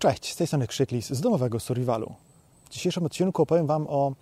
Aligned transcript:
Cześć, 0.00 0.32
z 0.32 0.36
tej 0.36 0.46
strony 0.46 0.66
Krzyklis 0.66 1.10
z 1.10 1.20
domowego 1.20 1.60
Survivalu. 1.60 2.14
W 2.64 2.68
dzisiejszym 2.68 3.06
odcinku 3.06 3.42
opowiem 3.42 3.66
Wam 3.66 3.86
o 3.88 4.12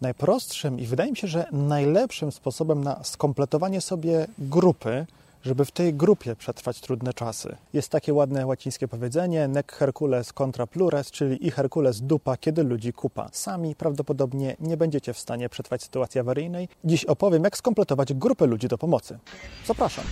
najprostszym 0.00 0.80
i 0.80 0.86
wydaje 0.86 1.10
mi 1.10 1.16
się, 1.16 1.28
że 1.28 1.46
najlepszym 1.52 2.32
sposobem 2.32 2.84
na 2.84 3.04
skompletowanie 3.04 3.80
sobie 3.80 4.26
grupy, 4.38 5.06
żeby 5.44 5.64
w 5.64 5.70
tej 5.70 5.94
grupie 5.94 6.36
przetrwać 6.36 6.80
trudne 6.80 7.14
czasy. 7.14 7.56
Jest 7.72 7.88
takie 7.88 8.14
ładne 8.14 8.46
łacińskie 8.46 8.88
powiedzenie 8.88 9.48
nec 9.48 9.66
Hercules 9.66 10.32
contra 10.32 10.66
plures, 10.66 11.10
czyli 11.10 11.46
i 11.46 11.50
Herkules 11.50 12.00
dupa, 12.00 12.36
kiedy 12.36 12.62
ludzi 12.62 12.92
kupa. 12.92 13.28
Sami 13.32 13.74
prawdopodobnie 13.74 14.56
nie 14.60 14.76
będziecie 14.76 15.12
w 15.12 15.18
stanie 15.18 15.48
przetrwać 15.48 15.82
sytuacji 15.82 16.20
awaryjnej. 16.20 16.68
Dziś 16.84 17.04
opowiem, 17.04 17.44
jak 17.44 17.56
skompletować 17.56 18.14
grupę 18.14 18.46
ludzi 18.46 18.68
do 18.68 18.78
pomocy. 18.78 19.18
Zapraszam. 19.66 20.04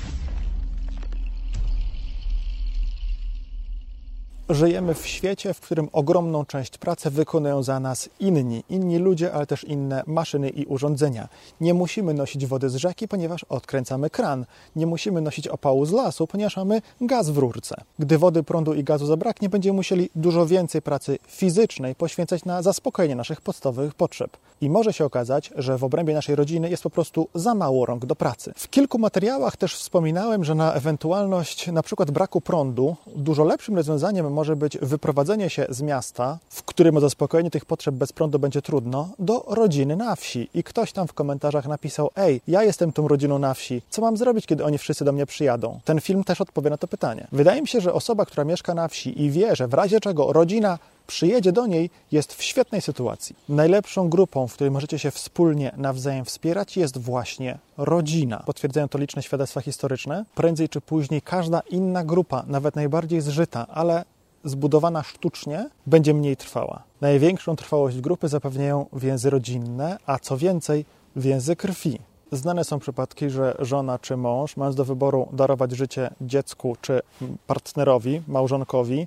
Żyjemy 4.49 4.95
w 4.95 5.07
świecie, 5.07 5.55
w 5.55 5.61
którym 5.61 5.89
ogromną 5.93 6.45
część 6.45 6.79
pracy 6.79 7.11
wykonują 7.11 7.62
za 7.62 7.80
nas 7.80 8.09
inni, 8.21 8.65
inni 8.69 8.98
ludzie, 8.98 9.33
ale 9.33 9.47
też 9.47 9.65
inne 9.65 10.02
maszyny 10.07 10.48
i 10.48 10.66
urządzenia. 10.66 11.29
Nie 11.61 11.75
musimy 11.75 12.15
nosić 12.15 12.47
wody 12.47 12.71
z 12.71 12.75
rzeki, 12.75 13.09
ponieważ 13.09 13.45
odkręcamy 13.45 14.11
kran. 14.11 14.47
Nie 14.77 14.87
musimy 14.87 15.21
nosić 15.21 15.49
opału 15.49 15.87
z 15.87 15.93
lasu, 15.93 16.27
ponieważ 16.27 16.57
mamy 16.57 16.83
gaz 17.01 17.30
w 17.30 17.38
rurce. 17.38 17.75
Gdy 17.99 18.19
wody, 18.19 18.43
prądu 18.43 18.75
i 18.75 18.85
gazu 18.85 19.07
zabraknie, 19.07 19.49
będziemy 19.49 19.77
musieli 19.77 20.11
dużo 20.15 20.47
więcej 20.47 20.83
pracy 20.83 21.19
fizycznej 21.29 21.95
poświęcać 21.95 22.45
na 22.45 22.63
zaspokojenie 22.63 23.16
naszych 23.16 23.41
podstawowych 23.41 23.95
potrzeb. 23.95 24.37
I 24.61 24.71
może 24.71 24.93
się 24.93 25.05
okazać, 25.05 25.51
że 25.57 25.79
w 25.79 25.85
obrębie 25.85 26.15
naszej 26.15 26.37
rodziny 26.37 26.71
jest 26.71 26.83
po 26.83 26.91
prostu 26.91 27.29
za 27.35 27.55
mało 27.55 27.87
rąk 27.87 28.07
do 28.07 28.16
pracy. 28.16 28.52
W 28.57 28.71
kilku 28.71 28.99
materiałach 28.99 29.57
też 29.57 29.77
wspominałem, 29.77 30.45
że 30.45 30.55
na 30.55 30.73
ewentualność 30.73 31.66
na 31.66 31.83
przykład 31.83 32.11
braku 32.11 32.41
prądu 32.41 32.97
dużo 33.16 33.45
lepszym 33.45 33.77
rozwiązaniem 33.77 34.34
może 34.34 34.56
być 34.56 34.79
wyprowadzenie 34.79 35.51
się 35.51 35.66
z 35.69 35.83
miasta, 35.83 36.38
w 36.48 36.62
którym 36.62 36.97
o 36.97 37.01
zaspokojenie 37.01 37.51
tych 37.51 37.65
potrzeb 37.65 37.95
bez 37.95 38.12
prądu 38.12 38.38
będzie 38.38 38.62
trudno, 38.62 39.09
do 39.18 39.45
rodziny 39.49 39.96
na 39.96 40.16
wsi. 40.16 40.49
I 40.54 40.63
ktoś 40.63 40.93
tam 40.93 41.09
w 41.09 41.13
komentarzach 41.13 41.66
napisał: 41.66 42.10
Ej, 42.16 42.40
ja 42.49 42.62
jestem 42.62 42.93
tą 42.93 43.09
rodziną 43.09 43.38
na 43.38 43.55
wsi, 43.55 43.82
co 43.90 44.02
mam 44.02 44.16
zrobić, 44.16 44.46
kiedy 44.46 44.65
oni 44.65 44.79
wszyscy 44.79 45.05
do 45.05 45.12
mnie 45.12 45.27
przyjadą? 45.27 45.80
Ten 45.85 46.01
film 46.01 46.24
też 46.24 46.40
odpowie 46.40 46.71
na 46.71 46.77
to 46.77 46.88
pytanie. 46.88 47.27
Wydaje 47.32 47.62
mi 47.62 47.68
się, 47.68 47.80
że 47.80 47.93
osoba, 47.93 48.27
która 48.27 48.45
mieszka 48.45 48.74
na 48.74 48.88
wsi 48.88 49.23
i 49.23 49.30
wie, 49.30 49.57
że 49.57 49.68
w 49.68 49.74
razie 49.74 50.01
czego 50.01 50.32
rodzina 50.32 50.79
przyjedzie 51.07 51.52
do 51.52 51.66
niej, 51.66 51.90
jest 52.12 52.35
w 52.35 52.43
świetnej 52.43 52.80
sytuacji. 52.80 53.37
Najlepszą 53.49 54.09
grupą, 54.09 54.49
w 54.49 54.55
której 54.55 54.71
możecie 54.71 54.99
się 54.99 55.10
wspólnie 55.10 55.73
nawzajem 55.77 56.24
wspierać, 56.24 56.77
jest 56.77 56.99
właśnie 56.99 57.59
rodzina. 57.77 58.43
Potwierdzają 58.46 58.88
to 58.88 58.99
liczne 58.99 59.23
świadectwa 59.23 59.60
historyczne. 59.60 60.24
Prędzej 60.35 60.68
czy 60.68 60.80
później 60.80 61.23
każda 61.23 61.60
inna 61.71 62.05
grupa, 62.05 62.45
nawet 62.46 62.77
najbardziej 62.77 63.21
zżyta, 63.21 63.66
ale 63.66 64.05
zbudowana 64.44 65.03
sztucznie, 65.03 65.70
będzie 65.87 66.14
mniej 66.14 66.37
trwała. 66.37 66.82
Największą 67.00 67.56
trwałość 67.56 68.00
grupy 68.00 68.28
zapewniają 68.28 68.87
więzy 68.92 69.31
rodzinne, 69.31 69.98
a 70.06 70.19
co 70.19 70.37
więcej, 70.37 70.84
więzy 71.16 71.56
krwi. 71.56 71.98
Znane 72.32 72.65
są 72.65 72.78
przypadki, 72.78 73.31
że 73.31 73.56
żona 73.59 73.98
czy 73.98 74.16
mąż, 74.16 74.56
mając 74.56 74.76
do 74.76 74.84
wyboru 74.84 75.28
darować 75.32 75.72
życie 75.72 76.10
dziecku 76.20 76.76
czy 76.81 77.00
partnerowi, 77.47 78.22
małżonkowi, 78.28 79.06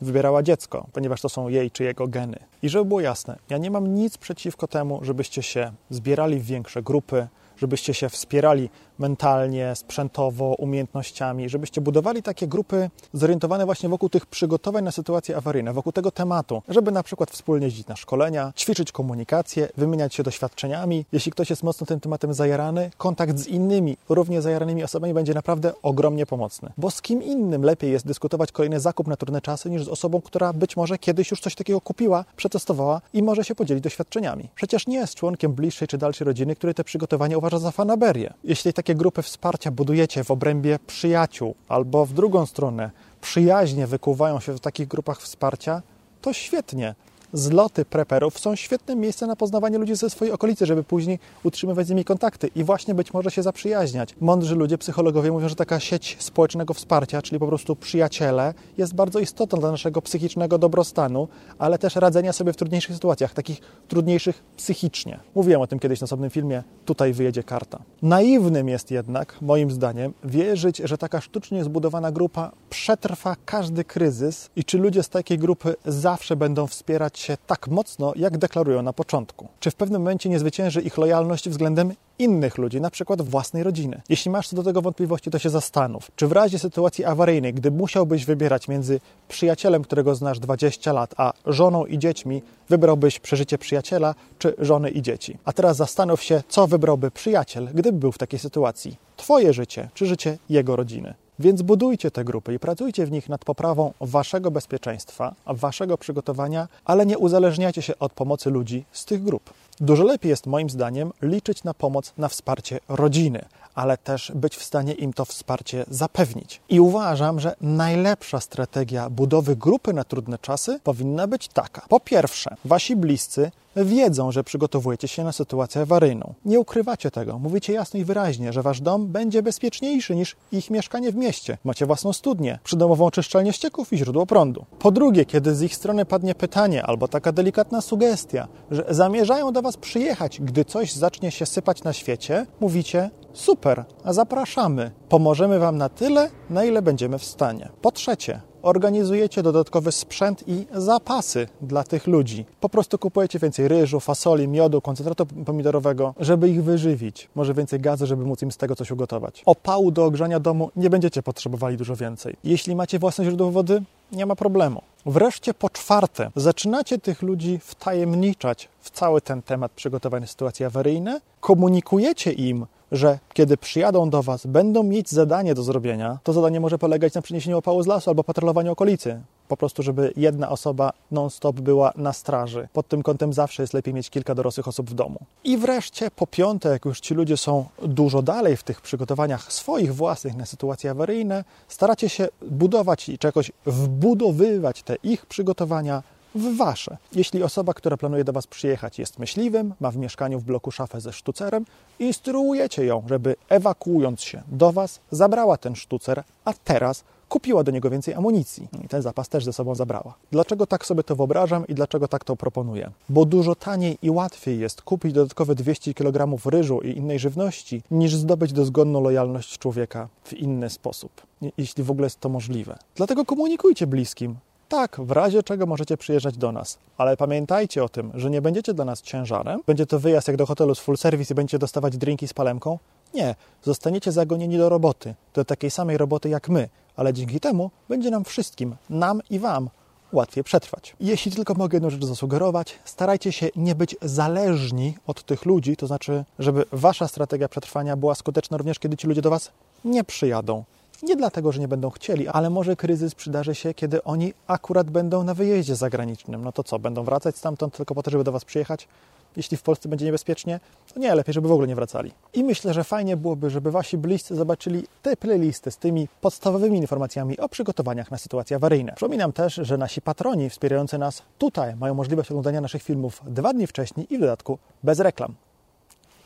wybierała 0.00 0.42
dziecko, 0.42 0.86
ponieważ 0.92 1.20
to 1.20 1.28
są 1.28 1.48
jej 1.48 1.70
czy 1.70 1.84
jego 1.84 2.08
geny. 2.08 2.38
I 2.62 2.68
żeby 2.68 2.84
było 2.84 3.00
jasne, 3.00 3.38
ja 3.50 3.58
nie 3.58 3.70
mam 3.70 3.94
nic 3.94 4.18
przeciwko 4.18 4.68
temu, 4.68 5.00
żebyście 5.02 5.42
się 5.42 5.72
zbierali 5.90 6.38
w 6.38 6.44
większe 6.44 6.82
grupy, 6.82 7.28
żebyście 7.58 7.94
się 7.94 8.08
wspierali 8.08 8.70
mentalnie, 8.98 9.72
sprzętowo, 9.76 10.54
umiejętnościami, 10.58 11.48
żebyście 11.48 11.80
budowali 11.80 12.22
takie 12.22 12.46
grupy 12.46 12.90
zorientowane 13.12 13.64
właśnie 13.64 13.88
wokół 13.88 14.08
tych 14.08 14.26
przygotowań 14.26 14.84
na 14.84 14.92
sytuacje 14.92 15.36
awaryjne, 15.36 15.72
wokół 15.72 15.92
tego 15.92 16.10
tematu, 16.10 16.62
żeby 16.68 16.92
na 16.92 17.02
przykład 17.02 17.30
wspólnie 17.30 17.66
jeździć 17.66 17.86
na 17.86 17.96
szkolenia, 17.96 18.52
ćwiczyć 18.56 18.92
komunikację, 18.92 19.68
wymieniać 19.76 20.14
się 20.14 20.22
doświadczeniami. 20.22 21.04
Jeśli 21.12 21.32
ktoś 21.32 21.50
jest 21.50 21.62
mocno 21.62 21.86
tym 21.86 22.00
tematem 22.00 22.34
zajarany, 22.34 22.90
kontakt 22.96 23.38
z 23.38 23.46
innymi, 23.46 23.96
równie 24.08 24.42
zajaranymi 24.42 24.84
osobami 24.84 25.14
będzie 25.14 25.34
naprawdę 25.34 25.72
ogromnie 25.82 26.26
pomocny. 26.26 26.72
Bo 26.78 26.90
z 26.90 27.02
kim 27.02 27.22
innym 27.22 27.62
lepiej 27.62 27.92
jest 27.92 28.06
dyskutować 28.06 28.52
kolejny 28.52 28.80
zakup 28.80 29.06
na 29.06 29.16
trudne 29.16 29.40
czasy, 29.40 29.70
niż 29.70 29.84
z 29.84 29.88
osobą, 29.88 30.20
która 30.20 30.52
być 30.52 30.76
może 30.76 30.98
kiedyś 30.98 31.30
już 31.30 31.40
coś 31.40 31.54
takiego 31.54 31.80
kupiła, 31.80 32.24
przetestowała 32.36 33.00
i 33.12 33.22
może 33.22 33.44
się 33.44 33.54
podzielić 33.54 33.84
doświadczeniami. 33.84 34.48
Przecież 34.54 34.86
nie 34.86 34.96
jest 34.96 35.14
członkiem 35.14 35.52
bliższej 35.52 35.88
czy 35.88 35.98
dalszej 35.98 36.24
rodziny, 36.24 36.56
który 36.56 36.74
te 36.74 36.84
przygotowania 36.84 37.38
uważa 37.38 37.45
za 37.54 37.70
fanaberię. 37.70 38.34
Jeśli 38.44 38.72
takie 38.72 38.94
grupy 38.94 39.22
wsparcia 39.22 39.70
budujecie 39.70 40.24
w 40.24 40.30
obrębie 40.30 40.78
przyjaciół 40.86 41.54
albo 41.68 42.06
w 42.06 42.12
drugą 42.12 42.46
stronę 42.46 42.90
przyjaźnie 43.20 43.86
wykuwają 43.86 44.40
się 44.40 44.52
w 44.52 44.60
takich 44.60 44.88
grupach 44.88 45.20
wsparcia, 45.20 45.82
to 46.22 46.32
świetnie 46.32 46.94
zloty 47.32 47.84
preperów 47.84 48.38
są 48.38 48.56
świetnym 48.56 49.00
miejscem 49.00 49.28
na 49.28 49.36
poznawanie 49.36 49.78
ludzi 49.78 49.94
ze 49.94 50.10
swojej 50.10 50.34
okolicy, 50.34 50.66
żeby 50.66 50.84
później 50.84 51.18
utrzymywać 51.44 51.86
z 51.86 51.90
nimi 51.90 52.04
kontakty 52.04 52.50
i 52.54 52.64
właśnie 52.64 52.94
być 52.94 53.12
może 53.12 53.30
się 53.30 53.42
zaprzyjaźniać. 53.42 54.14
Mądrzy 54.20 54.54
ludzie, 54.54 54.78
psychologowie 54.78 55.32
mówią, 55.32 55.48
że 55.48 55.54
taka 55.54 55.80
sieć 55.80 56.16
społecznego 56.20 56.74
wsparcia, 56.74 57.22
czyli 57.22 57.38
po 57.38 57.46
prostu 57.46 57.76
przyjaciele, 57.76 58.54
jest 58.78 58.94
bardzo 58.94 59.18
istotna 59.18 59.58
dla 59.58 59.70
naszego 59.70 60.02
psychicznego 60.02 60.58
dobrostanu, 60.58 61.28
ale 61.58 61.78
też 61.78 61.96
radzenia 61.96 62.32
sobie 62.32 62.52
w 62.52 62.56
trudniejszych 62.56 62.94
sytuacjach, 62.94 63.34
takich 63.34 63.60
trudniejszych 63.88 64.42
psychicznie. 64.56 65.20
Mówiłem 65.34 65.60
o 65.60 65.66
tym 65.66 65.78
kiedyś 65.78 66.00
na 66.00 66.04
osobnym 66.04 66.30
filmie, 66.30 66.62
tutaj 66.84 67.12
wyjedzie 67.12 67.42
karta. 67.42 67.78
Naiwnym 68.02 68.68
jest 68.68 68.90
jednak, 68.90 69.42
moim 69.42 69.70
zdaniem, 69.70 70.12
wierzyć, 70.24 70.76
że 70.84 70.98
taka 70.98 71.20
sztucznie 71.20 71.64
zbudowana 71.64 72.12
grupa 72.12 72.52
przetrwa 72.70 73.36
każdy 73.44 73.84
kryzys 73.84 74.50
i 74.56 74.64
czy 74.64 74.78
ludzie 74.78 75.02
z 75.02 75.08
takiej 75.08 75.38
grupy 75.38 75.74
zawsze 75.86 76.36
będą 76.36 76.66
wspierać 76.66 77.15
się 77.18 77.36
tak 77.46 77.68
mocno, 77.68 78.12
jak 78.16 78.38
deklarują 78.38 78.82
na 78.82 78.92
początku? 78.92 79.48
Czy 79.60 79.70
w 79.70 79.74
pewnym 79.74 80.02
momencie 80.02 80.28
nie 80.28 80.38
zwycięży 80.38 80.80
ich 80.80 80.98
lojalność 80.98 81.48
względem 81.48 81.92
innych 82.18 82.58
ludzi, 82.58 82.80
na 82.80 82.90
przykład 82.90 83.22
własnej 83.22 83.62
rodziny? 83.62 84.02
Jeśli 84.08 84.30
masz 84.30 84.48
co 84.48 84.56
do 84.56 84.62
tego 84.62 84.82
wątpliwości, 84.82 85.30
to 85.30 85.38
się 85.38 85.50
zastanów. 85.50 86.10
Czy 86.16 86.26
w 86.26 86.32
razie 86.32 86.58
sytuacji 86.58 87.04
awaryjnej, 87.04 87.54
gdy 87.54 87.70
musiałbyś 87.70 88.24
wybierać 88.24 88.68
między 88.68 89.00
przyjacielem, 89.28 89.82
którego 89.82 90.14
znasz 90.14 90.38
20 90.38 90.92
lat, 90.92 91.14
a 91.16 91.32
żoną 91.46 91.86
i 91.86 91.98
dziećmi, 91.98 92.42
wybrałbyś 92.68 93.18
przeżycie 93.18 93.58
przyjaciela 93.58 94.14
czy 94.38 94.54
żony 94.58 94.90
i 94.90 95.02
dzieci? 95.02 95.38
A 95.44 95.52
teraz 95.52 95.76
zastanów 95.76 96.22
się, 96.22 96.42
co 96.48 96.66
wybrałby 96.66 97.10
przyjaciel, 97.10 97.68
gdyby 97.74 97.98
był 97.98 98.12
w 98.12 98.18
takiej 98.18 98.38
sytuacji. 98.38 98.96
Twoje 99.16 99.52
życie 99.52 99.88
czy 99.94 100.06
życie 100.06 100.38
jego 100.48 100.76
rodziny? 100.76 101.14
Więc 101.38 101.62
budujcie 101.62 102.10
te 102.10 102.24
grupy 102.24 102.54
i 102.54 102.58
pracujcie 102.58 103.06
w 103.06 103.10
nich 103.10 103.28
nad 103.28 103.44
poprawą 103.44 103.92
waszego 104.00 104.50
bezpieczeństwa, 104.50 105.34
waszego 105.46 105.98
przygotowania, 105.98 106.68
ale 106.84 107.06
nie 107.06 107.18
uzależniajcie 107.18 107.82
się 107.82 107.98
od 107.98 108.12
pomocy 108.12 108.50
ludzi 108.50 108.84
z 108.92 109.04
tych 109.04 109.22
grup. 109.22 109.50
Dużo 109.80 110.04
lepiej 110.04 110.30
jest 110.30 110.46
moim 110.46 110.70
zdaniem 110.70 111.12
liczyć 111.22 111.64
na 111.64 111.74
pomoc, 111.74 112.12
na 112.18 112.28
wsparcie 112.28 112.80
rodziny, 112.88 113.44
ale 113.76 113.98
też 113.98 114.32
być 114.34 114.56
w 114.56 114.62
stanie 114.62 114.92
im 114.92 115.12
to 115.12 115.24
wsparcie 115.24 115.84
zapewnić. 115.90 116.60
I 116.68 116.80
uważam, 116.80 117.40
że 117.40 117.54
najlepsza 117.60 118.40
strategia 118.40 119.10
budowy 119.10 119.56
grupy 119.56 119.92
na 119.92 120.04
trudne 120.04 120.38
czasy 120.38 120.80
powinna 120.84 121.26
być 121.26 121.48
taka. 121.48 121.82
Po 121.88 122.00
pierwsze, 122.00 122.56
wasi 122.64 122.96
bliscy 122.96 123.50
wiedzą, 123.84 124.32
że 124.32 124.44
przygotowujecie 124.44 125.08
się 125.08 125.24
na 125.24 125.32
sytuację 125.32 125.82
awaryjną. 125.82 126.34
Nie 126.44 126.60
ukrywacie 126.60 127.10
tego. 127.10 127.38
Mówicie 127.38 127.72
jasno 127.72 128.00
i 128.00 128.04
wyraźnie, 128.04 128.52
że 128.52 128.62
wasz 128.62 128.80
dom 128.80 129.06
będzie 129.06 129.42
bezpieczniejszy 129.42 130.16
niż 130.16 130.36
ich 130.52 130.70
mieszkanie 130.70 131.12
w 131.12 131.16
mieście. 131.16 131.58
Macie 131.64 131.86
własną 131.86 132.12
studnię, 132.12 132.58
przydomową 132.64 133.10
czyszczalnię 133.10 133.52
ścieków 133.52 133.92
i 133.92 133.98
źródło 133.98 134.26
prądu. 134.26 134.64
Po 134.78 134.90
drugie, 134.90 135.24
kiedy 135.24 135.54
z 135.54 135.62
ich 135.62 135.74
strony 135.74 136.04
padnie 136.04 136.34
pytanie 136.34 136.82
albo 136.86 137.08
taka 137.08 137.32
delikatna 137.32 137.80
sugestia, 137.80 138.48
że 138.70 138.84
zamierzają 138.90 139.52
do 139.52 139.62
was 139.62 139.76
przyjechać, 139.76 140.40
gdy 140.40 140.64
coś 140.64 140.92
zacznie 140.92 141.30
się 141.30 141.46
sypać 141.46 141.82
na 141.82 141.92
świecie, 141.92 142.46
mówicie: 142.60 143.10
Super, 143.36 143.84
zapraszamy. 144.04 144.90
Pomożemy 145.08 145.58
wam 145.58 145.76
na 145.78 145.88
tyle, 145.88 146.30
na 146.50 146.64
ile 146.64 146.82
będziemy 146.82 147.18
w 147.18 147.24
stanie. 147.24 147.68
Po 147.82 147.92
trzecie, 147.92 148.40
organizujecie 148.62 149.42
dodatkowy 149.42 149.92
sprzęt 149.92 150.44
i 150.48 150.66
zapasy 150.74 151.48
dla 151.60 151.84
tych 151.84 152.06
ludzi. 152.06 152.44
Po 152.60 152.68
prostu 152.68 152.98
kupujecie 152.98 153.38
więcej 153.38 153.68
ryżu, 153.68 154.00
fasoli, 154.00 154.48
miodu, 154.48 154.80
koncentratu 154.80 155.26
pomidorowego, 155.26 156.14
żeby 156.20 156.48
ich 156.48 156.64
wyżywić. 156.64 157.28
Może 157.34 157.54
więcej 157.54 157.80
gazu, 157.80 158.06
żeby 158.06 158.24
móc 158.24 158.42
im 158.42 158.52
z 158.52 158.56
tego 158.56 158.76
coś 158.76 158.90
ugotować. 158.90 159.42
Opału 159.46 159.90
do 159.90 160.04
ogrzania 160.04 160.40
domu 160.40 160.70
nie 160.76 160.90
będziecie 160.90 161.22
potrzebowali 161.22 161.76
dużo 161.76 161.96
więcej. 161.96 162.36
Jeśli 162.44 162.76
macie 162.76 162.98
własne 162.98 163.24
źródło 163.24 163.50
wody, 163.50 163.82
nie 164.12 164.26
ma 164.26 164.36
problemu. 164.36 164.82
Wreszcie 165.06 165.54
po 165.54 165.70
czwarte, 165.70 166.30
zaczynacie 166.36 166.98
tych 166.98 167.22
ludzi 167.22 167.58
wtajemniczać 167.62 168.68
w 168.80 168.90
cały 168.90 169.20
ten 169.20 169.42
temat 169.42 169.72
przygotowania 169.72 170.26
sytuacji 170.26 170.64
awaryjne, 170.64 171.20
komunikujecie 171.40 172.32
im, 172.32 172.66
że 172.92 173.18
kiedy 173.32 173.56
przyjadą 173.56 174.10
do 174.10 174.22
Was, 174.22 174.46
będą 174.46 174.82
mieć 174.82 175.10
zadanie 175.10 175.54
do 175.54 175.62
zrobienia, 175.62 176.18
to 176.22 176.32
zadanie 176.32 176.60
może 176.60 176.78
polegać 176.78 177.14
na 177.14 177.22
przyniesieniu 177.22 177.58
opału 177.58 177.82
z 177.82 177.86
lasu 177.86 178.10
albo 178.10 178.24
patrolowaniu 178.24 178.72
okolicy. 178.72 179.20
po 179.48 179.56
prostu, 179.56 179.82
żeby 179.82 180.12
jedna 180.16 180.48
osoba 180.48 180.92
non-stop 181.10 181.60
była 181.60 181.92
na 181.96 182.12
straży. 182.12 182.68
Pod 182.72 182.88
tym 182.88 183.02
kątem 183.02 183.32
zawsze 183.32 183.62
jest 183.62 183.74
lepiej 183.74 183.94
mieć 183.94 184.10
kilka 184.10 184.34
dorosłych 184.34 184.68
osób 184.68 184.90
w 184.90 184.94
domu. 184.94 185.18
I 185.44 185.58
wreszcie, 185.58 186.10
po 186.10 186.26
piąte, 186.26 186.68
jak 186.68 186.84
już 186.84 187.00
ci 187.00 187.14
ludzie 187.14 187.36
są 187.36 187.64
dużo 187.82 188.22
dalej 188.22 188.56
w 188.56 188.62
tych 188.62 188.80
przygotowaniach 188.80 189.52
swoich 189.52 189.94
własnych 189.94 190.36
na 190.36 190.46
sytuacje 190.46 190.90
awaryjne, 190.90 191.44
staracie 191.68 192.08
się 192.08 192.28
budować 192.50 193.08
i 193.08 193.18
czegoś 193.18 193.52
wbudowywać 193.66 194.82
te 194.82 194.96
ich 195.02 195.26
przygotowania 195.26 196.02
w 196.36 196.56
wasze. 196.56 196.96
Jeśli 197.12 197.42
osoba, 197.42 197.74
która 197.74 197.96
planuje 197.96 198.24
do 198.24 198.32
was 198.32 198.46
przyjechać, 198.46 198.98
jest 198.98 199.18
myśliwym, 199.18 199.74
ma 199.80 199.90
w 199.90 199.96
mieszkaniu 199.96 200.38
w 200.38 200.44
bloku 200.44 200.70
szafę 200.70 201.00
ze 201.00 201.12
sztucerem, 201.12 201.64
instruujecie 201.98 202.84
ją, 202.84 203.02
żeby 203.08 203.36
ewakuując 203.48 204.20
się 204.20 204.42
do 204.48 204.72
was, 204.72 205.00
zabrała 205.10 205.56
ten 205.56 205.76
sztucer, 205.76 206.22
a 206.44 206.52
teraz 206.52 207.04
kupiła 207.28 207.64
do 207.64 207.72
niego 207.72 207.90
więcej 207.90 208.14
amunicji 208.14 208.68
i 208.84 208.88
ten 208.88 209.02
zapas 209.02 209.28
też 209.28 209.44
ze 209.44 209.52
sobą 209.52 209.74
zabrała. 209.74 210.14
Dlaczego 210.30 210.66
tak 210.66 210.86
sobie 210.86 211.02
to 211.02 211.16
wyobrażam 211.16 211.66
i 211.66 211.74
dlaczego 211.74 212.08
tak 212.08 212.24
to 212.24 212.36
proponuję? 212.36 212.90
Bo 213.08 213.24
dużo 213.24 213.54
taniej 213.54 213.98
i 214.02 214.10
łatwiej 214.10 214.58
jest 214.58 214.82
kupić 214.82 215.12
dodatkowe 215.12 215.54
200 215.54 215.94
kg 215.94 216.46
ryżu 216.46 216.80
i 216.80 216.96
innej 216.96 217.18
żywności, 217.18 217.82
niż 217.90 218.14
zdobyć 218.14 218.52
dozgonną 218.52 219.00
lojalność 219.00 219.58
człowieka 219.58 220.08
w 220.24 220.32
inny 220.32 220.70
sposób, 220.70 221.12
jeśli 221.58 221.84
w 221.84 221.90
ogóle 221.90 222.06
jest 222.06 222.20
to 222.20 222.28
możliwe. 222.28 222.78
Dlatego 222.96 223.24
komunikujcie 223.24 223.86
bliskim, 223.86 224.36
tak, 224.68 225.00
w 225.00 225.10
razie 225.10 225.42
czego 225.42 225.66
możecie 225.66 225.96
przyjeżdżać 225.96 226.36
do 226.36 226.52
nas, 226.52 226.78
ale 226.98 227.16
pamiętajcie 227.16 227.84
o 227.84 227.88
tym, 227.88 228.12
że 228.14 228.30
nie 228.30 228.42
będziecie 228.42 228.74
dla 228.74 228.84
nas 228.84 229.02
ciężarem. 229.02 229.60
Będzie 229.66 229.86
to 229.86 230.00
wyjazd 230.00 230.28
jak 230.28 230.36
do 230.36 230.46
hotelu 230.46 230.74
z 230.74 230.80
full 230.80 230.96
service 230.96 231.34
i 231.34 231.36
będziecie 231.36 231.58
dostawać 231.58 231.96
drinki 231.96 232.28
z 232.28 232.34
palemką. 232.34 232.78
Nie, 233.14 233.34
zostaniecie 233.62 234.12
zagonieni 234.12 234.58
do 234.58 234.68
roboty, 234.68 235.14
do 235.34 235.44
takiej 235.44 235.70
samej 235.70 235.98
roboty 235.98 236.28
jak 236.28 236.48
my, 236.48 236.68
ale 236.96 237.12
dzięki 237.12 237.40
temu 237.40 237.70
będzie 237.88 238.10
nam 238.10 238.24
wszystkim, 238.24 238.76
nam 238.90 239.20
i 239.30 239.38
Wam, 239.38 239.70
łatwiej 240.12 240.44
przetrwać. 240.44 240.96
Jeśli 241.00 241.32
tylko 241.32 241.54
mogę 241.54 241.76
jedną 241.76 241.90
rzecz 241.90 242.04
zasugerować, 242.04 242.78
starajcie 242.84 243.32
się 243.32 243.48
nie 243.56 243.74
być 243.74 243.96
zależni 244.02 244.94
od 245.06 245.22
tych 245.22 245.44
ludzi, 245.44 245.76
to 245.76 245.86
znaczy, 245.86 246.24
żeby 246.38 246.64
Wasza 246.72 247.08
strategia 247.08 247.48
przetrwania 247.48 247.96
była 247.96 248.14
skuteczna 248.14 248.56
również, 248.56 248.78
kiedy 248.78 248.96
ci 248.96 249.06
ludzie 249.06 249.22
do 249.22 249.30
Was 249.30 249.50
nie 249.84 250.04
przyjadą. 250.04 250.64
Nie 251.02 251.16
dlatego, 251.16 251.52
że 251.52 251.60
nie 251.60 251.68
będą 251.68 251.90
chcieli, 251.90 252.28
ale 252.28 252.50
może 252.50 252.76
kryzys 252.76 253.14
przydarzy 253.14 253.54
się, 253.54 253.74
kiedy 253.74 254.04
oni 254.04 254.34
akurat 254.46 254.90
będą 254.90 255.24
na 255.24 255.34
wyjeździe 255.34 255.76
zagranicznym. 255.76 256.44
No 256.44 256.52
to 256.52 256.64
co, 256.64 256.78
będą 256.78 257.04
wracać 257.04 257.36
stamtąd 257.36 257.76
tylko 257.76 257.94
po 257.94 258.02
to, 258.02 258.10
żeby 258.10 258.24
do 258.24 258.32
Was 258.32 258.44
przyjechać? 258.44 258.88
Jeśli 259.36 259.56
w 259.56 259.62
Polsce 259.62 259.88
będzie 259.88 260.04
niebezpiecznie, 260.06 260.60
to 260.94 261.00
nie, 261.00 261.14
lepiej, 261.14 261.34
żeby 261.34 261.48
w 261.48 261.52
ogóle 261.52 261.68
nie 261.68 261.74
wracali. 261.74 262.12
I 262.34 262.44
myślę, 262.44 262.74
że 262.74 262.84
fajnie 262.84 263.16
byłoby, 263.16 263.50
żeby 263.50 263.70
Wasi 263.70 263.98
bliscy 263.98 264.34
zobaczyli 264.34 264.84
te 265.02 265.16
playlisty 265.16 265.70
z 265.70 265.76
tymi 265.76 266.08
podstawowymi 266.20 266.78
informacjami 266.78 267.38
o 267.38 267.48
przygotowaniach 267.48 268.10
na 268.10 268.18
sytuacje 268.18 268.56
awaryjne. 268.56 268.92
Przypominam 268.92 269.32
też, 269.32 269.54
że 269.54 269.78
nasi 269.78 270.02
patroni 270.02 270.50
wspierający 270.50 270.98
nas 270.98 271.22
tutaj 271.38 271.76
mają 271.76 271.94
możliwość 271.94 272.30
oglądania 272.30 272.60
naszych 272.60 272.82
filmów 272.82 273.20
dwa 273.26 273.52
dni 273.52 273.66
wcześniej 273.66 274.14
i 274.14 274.16
w 274.16 274.20
dodatku 274.20 274.58
bez 274.82 275.00
reklam. 275.00 275.34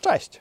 Cześć! 0.01 0.41